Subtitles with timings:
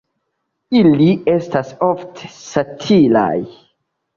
[0.77, 3.39] Ili estas ofte satiraj.